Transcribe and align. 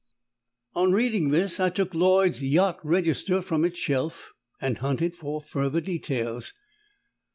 On 0.73 0.91
reading 0.93 1.29
this 1.29 1.59
I 1.59 1.69
took 1.69 1.93
Lloyd's 1.93 2.43
Yacht 2.43 2.79
Register 2.83 3.39
from 3.39 3.63
its 3.63 3.77
shelf, 3.77 4.33
and 4.59 4.79
hunted 4.79 5.15
for 5.15 5.39
further 5.39 5.79
details. 5.79 6.53